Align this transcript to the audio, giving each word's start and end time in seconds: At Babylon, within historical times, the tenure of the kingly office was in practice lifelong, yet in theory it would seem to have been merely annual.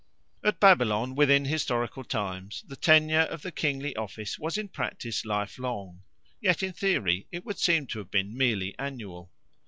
At 0.43 0.59
Babylon, 0.59 1.13
within 1.13 1.45
historical 1.45 2.03
times, 2.03 2.63
the 2.67 2.75
tenure 2.75 3.19
of 3.27 3.43
the 3.43 3.51
kingly 3.51 3.95
office 3.95 4.39
was 4.39 4.57
in 4.57 4.67
practice 4.69 5.25
lifelong, 5.25 6.01
yet 6.41 6.63
in 6.63 6.73
theory 6.73 7.27
it 7.31 7.45
would 7.45 7.59
seem 7.59 7.85
to 7.85 7.99
have 7.99 8.09
been 8.09 8.35
merely 8.35 8.73
annual. 8.79 9.31